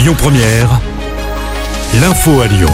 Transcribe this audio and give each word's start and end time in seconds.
Lyon 0.00 0.14
Première, 0.16 0.80
l'info 2.00 2.40
à 2.40 2.46
Lyon. 2.46 2.70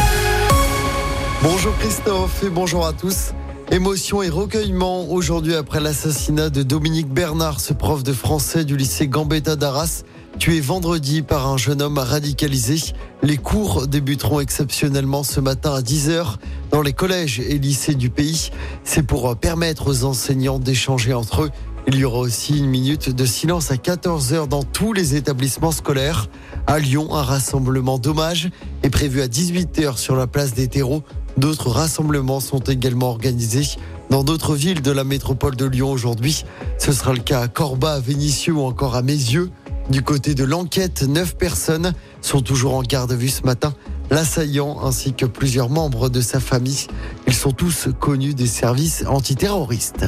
Bonjour 1.42 1.76
Christophe 1.78 2.44
et 2.44 2.50
bonjour 2.50 2.86
à 2.86 2.92
tous. 2.92 3.32
Émotion 3.72 4.22
et 4.22 4.28
recueillement 4.28 5.10
aujourd'hui 5.10 5.56
après 5.56 5.80
l'assassinat 5.80 6.50
de 6.50 6.62
Dominique 6.62 7.08
Bernard, 7.08 7.58
ce 7.58 7.72
prof 7.72 8.04
de 8.04 8.12
français 8.12 8.64
du 8.64 8.76
lycée 8.76 9.08
Gambetta 9.08 9.56
d'Arras, 9.56 10.04
tué 10.38 10.60
vendredi 10.60 11.22
par 11.22 11.48
un 11.48 11.56
jeune 11.56 11.82
homme 11.82 11.98
radicalisé. 11.98 12.92
Les 13.24 13.38
cours 13.38 13.88
débuteront 13.88 14.38
exceptionnellement 14.38 15.24
ce 15.24 15.40
matin 15.40 15.74
à 15.74 15.80
10h 15.80 16.36
dans 16.70 16.82
les 16.82 16.92
collèges 16.92 17.40
et 17.40 17.58
lycées 17.58 17.96
du 17.96 18.08
pays. 18.08 18.50
C'est 18.84 19.02
pour 19.02 19.36
permettre 19.36 19.88
aux 19.88 20.04
enseignants 20.04 20.60
d'échanger 20.60 21.12
entre 21.12 21.42
eux. 21.42 21.50
Il 21.88 21.94
y 21.94 22.04
aura 22.04 22.18
aussi 22.18 22.58
une 22.58 22.66
minute 22.66 23.10
de 23.10 23.24
silence 23.24 23.70
à 23.70 23.76
14h 23.76 24.48
dans 24.48 24.64
tous 24.64 24.92
les 24.92 25.14
établissements 25.14 25.70
scolaires. 25.70 26.28
À 26.66 26.80
Lyon, 26.80 27.14
un 27.14 27.22
rassemblement 27.22 27.98
d'hommage 27.98 28.50
est 28.82 28.90
prévu 28.90 29.22
à 29.22 29.28
18h 29.28 29.96
sur 29.96 30.16
la 30.16 30.26
place 30.26 30.52
des 30.52 30.66
terreaux. 30.66 31.04
D'autres 31.36 31.70
rassemblements 31.70 32.40
sont 32.40 32.58
également 32.58 33.10
organisés 33.10 33.78
dans 34.10 34.24
d'autres 34.24 34.56
villes 34.56 34.82
de 34.82 34.90
la 34.90 35.04
métropole 35.04 35.54
de 35.54 35.64
Lyon 35.64 35.92
aujourd'hui. 35.92 36.44
Ce 36.78 36.90
sera 36.90 37.12
le 37.12 37.20
cas 37.20 37.40
à 37.40 37.48
Corba, 37.48 37.92
à 37.92 38.00
Vénissieux 38.00 38.54
ou 38.54 38.62
encore 38.62 38.96
à 38.96 39.02
Mézieux. 39.02 39.50
Du 39.88 40.02
côté 40.02 40.34
de 40.34 40.42
l'enquête, 40.42 41.04
neuf 41.04 41.36
personnes 41.36 41.92
sont 42.20 42.40
toujours 42.40 42.74
en 42.74 42.82
garde 42.82 43.12
à 43.12 43.16
vue 43.16 43.28
ce 43.28 43.44
matin. 43.44 43.72
L'assaillant 44.10 44.84
ainsi 44.84 45.12
que 45.12 45.26
plusieurs 45.26 45.68
membres 45.68 46.08
de 46.08 46.20
sa 46.20 46.40
famille. 46.40 46.88
Ils 47.28 47.34
sont 47.34 47.52
tous 47.52 47.88
connus 48.00 48.34
des 48.34 48.48
services 48.48 49.04
antiterroristes. 49.06 50.06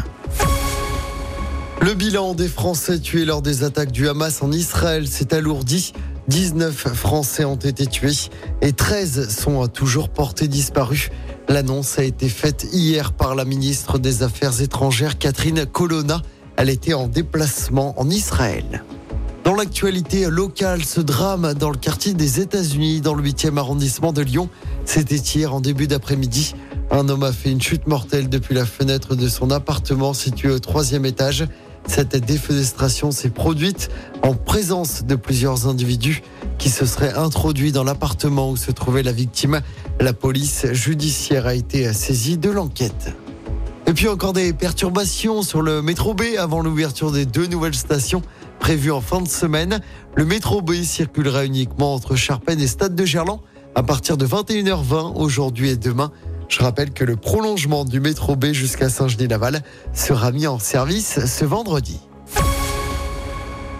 Le 1.81 1.95
bilan 1.95 2.35
des 2.35 2.49
Français 2.49 2.99
tués 2.99 3.25
lors 3.25 3.41
des 3.41 3.63
attaques 3.63 3.93
du 3.93 4.09
Hamas 4.09 4.43
en 4.43 4.51
Israël 4.51 5.07
s'est 5.07 5.33
alourdi. 5.33 5.93
19 6.27 6.75
Français 6.93 7.45
ont 7.45 7.55
été 7.57 7.87
tués 7.87 8.31
et 8.63 8.73
13 8.73 9.29
sont 9.29 9.67
toujours 9.69 10.09
portés 10.09 10.49
disparus. 10.49 11.11
L'annonce 11.49 11.99
a 11.99 12.03
été 12.03 12.29
faite 12.29 12.67
hier 12.73 13.13
par 13.13 13.37
la 13.37 13.45
ministre 13.45 13.99
des 13.99 14.25
Affaires 14.25 14.61
étrangères 14.61 15.19
Catherine 15.19 15.67
Colonna. 15.67 16.21
Elle 16.57 16.69
était 16.69 16.95
en 16.95 17.07
déplacement 17.07 17.99
en 17.99 18.11
Israël. 18.11 18.83
Dans 19.45 19.55
l'actualité 19.55 20.29
locale, 20.29 20.85
ce 20.85 21.01
drame 21.01 21.55
dans 21.55 21.71
le 21.71 21.79
quartier 21.79 22.13
des 22.13 22.41
États-Unis, 22.41 23.01
dans 23.01 23.15
le 23.15 23.23
8e 23.23 23.57
arrondissement 23.57 24.13
de 24.13 24.21
Lyon, 24.21 24.51
c'était 24.85 25.17
hier 25.17 25.55
en 25.55 25.61
début 25.61 25.87
d'après-midi. 25.87 26.55
Un 26.91 27.09
homme 27.09 27.23
a 27.23 27.33
fait 27.33 27.51
une 27.51 27.63
chute 27.63 27.87
mortelle 27.87 28.29
depuis 28.29 28.55
la 28.55 28.67
fenêtre 28.67 29.15
de 29.15 29.29
son 29.29 29.51
appartement 29.51 30.13
situé 30.13 30.51
au 30.51 30.59
troisième 30.59 31.07
étage. 31.07 31.47
Cette 31.87 32.17
défenestration 32.17 33.11
s'est 33.11 33.31
produite 33.31 33.89
en 34.23 34.35
présence 34.35 35.05
de 35.05 35.15
plusieurs 35.15 35.67
individus 35.67 36.23
qui 36.59 36.71
se 36.71 36.87
seraient 36.87 37.15
introduits 37.15 37.73
dans 37.73 37.85
l'appartement 37.85 38.51
où 38.51 38.57
se 38.57 38.71
trouvait 38.71 39.03
la 39.03 39.13
victime. 39.13 39.61
La 40.01 40.13
police 40.13 40.67
judiciaire 40.73 41.47
a 41.47 41.55
été 41.55 41.93
saisie 41.93 42.37
de 42.37 42.51
l'enquête. 42.51 43.15
Et 43.87 43.95
puis 43.95 44.09
encore 44.09 44.35
des 44.35 44.53
perturbations 44.53 45.43
sur 45.43 45.63
le 45.63 45.81
métro 45.81 46.13
B 46.13 46.23
avant 46.39 46.61
l'ouverture 46.61 47.11
des 47.11 47.25
deux 47.25 47.47
nouvelles 47.47 47.75
stations 47.75 48.21
prévues 48.59 48.93
en 48.93 49.01
fin 49.01 49.23
de 49.23 49.29
semaine. 49.29 49.81
Le 50.15 50.27
métro 50.27 50.61
B 50.61 50.83
circulera 50.83 51.47
uniquement 51.47 51.95
entre 51.95 52.15
Charpennes 52.15 52.61
et 52.61 52.67
Stade 52.67 52.95
de 52.95 53.05
Gerland 53.07 53.41
à 53.75 53.83
partir 53.83 54.17
de 54.17 54.27
21h20 54.27 55.15
aujourd'hui 55.17 55.71
et 55.71 55.77
demain. 55.77 56.13
Je 56.49 56.63
rappelle 56.63 56.93
que 56.93 57.05
le 57.05 57.17
prolongement 57.17 57.85
du 57.85 58.01
métro 58.01 58.35
B 58.35 58.53
jusqu'à 58.53 58.89
Saint-Genis-Laval 58.89 59.63
sera 59.93 60.33
mis 60.33 60.47
en 60.47 60.59
service 60.59 61.25
ce 61.27 61.45
vendredi. 61.45 62.01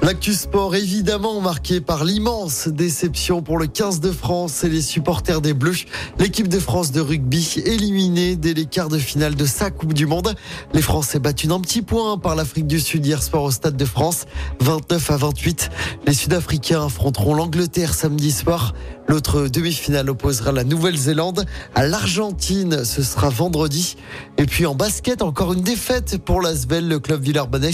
L'actu 0.01 0.33
sport 0.33 0.77
évidemment 0.77 1.41
marqué 1.41 1.81
par 1.81 2.05
l'immense 2.05 2.69
déception 2.69 3.43
pour 3.43 3.59
le 3.59 3.67
15 3.67 4.01
de 4.01 4.13
France 4.13 4.63
et 4.63 4.69
les 4.69 4.81
supporters 4.81 5.41
des 5.41 5.55
Bleus. 5.55 5.87
L'équipe 6.19 6.49
de 6.49 6.61
France 6.61 6.93
de 6.93 7.01
rugby 7.01 7.61
éliminée 7.67 8.37
dès 8.37 8.55
les 8.55 8.65
quarts 8.65 8.89
de 8.89 8.99
finale 8.99 9.35
de 9.35 9.45
sa 9.45 9.71
Coupe 9.71 9.93
du 9.93 10.07
Monde. 10.07 10.35
Les 10.73 10.83
Français 10.83 11.19
battus 11.19 11.51
d'un 11.51 11.61
petit 11.61 11.83
point 11.83 12.17
par 12.17 12.37
l'Afrique 12.37 12.69
du 12.69 12.81
Sud 12.81 13.05
hier 13.05 13.23
soir 13.23 13.43
au 13.43 13.51
Stade 13.51 13.77
de 13.77 13.85
France, 13.85 14.27
29 14.61 15.11
à 15.11 15.17
28. 15.17 15.71
Les 16.07 16.15
Sud-Africains 16.15 16.87
affronteront 16.87 17.35
l'Angleterre 17.35 17.93
samedi 17.93 18.31
soir. 18.31 18.75
L'autre 19.09 19.49
demi-finale 19.49 20.11
opposera 20.11 20.53
la 20.53 20.65
Nouvelle-Zélande 20.65 21.47
à 21.75 21.87
l'Argentine. 21.87 22.85
Ce 22.85 23.03
sera 23.03 23.31
vendredi. 23.31 23.97
Et 24.37 24.45
puis 24.45 24.67
en 24.67 24.75
basket, 24.75 25.23
encore 25.23 25.55
une 25.55 25.63
défaite 25.63 26.19
pour 26.19 26.43
l'Asvel, 26.43 26.87
le 26.89 26.99
club 26.99 27.23
Villarbannais, 27.23 27.71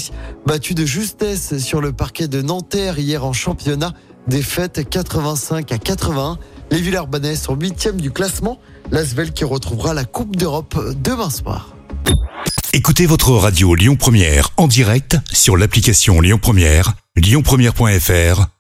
battu 0.47 0.75
de 0.75 0.85
justesse 0.85 1.59
sur 1.59 1.81
le 1.81 1.93
parquet 1.93 2.29
de 2.29 2.41
Nanterre 2.41 3.01
hier 3.01 3.25
en 3.25 3.33
championnat. 3.33 3.95
Défaite 4.29 4.89
85 4.89 5.73
à 5.73 5.79
81. 5.79 6.39
Les 6.71 6.81
Villarbannais 6.81 7.37
sont 7.37 7.57
huitièmes 7.57 8.01
du 8.01 8.13
classement. 8.13 8.61
L'Asvel 8.93 9.33
qui 9.33 9.45
retrouvera 9.45 9.93
la 9.93 10.05
Coupe 10.05 10.37
d'Europe 10.37 10.79
demain 11.03 11.31
soir. 11.31 11.75
Écoutez 12.73 13.07
votre 13.07 13.31
radio 13.33 13.75
Lyon 13.75 13.97
Première 13.97 14.51
en 14.57 14.69
direct 14.69 15.17
sur 15.33 15.57
l'application 15.57 16.21
Lyon 16.21 16.39
Première, 16.41 16.95
lyonpremière.fr 17.17 18.54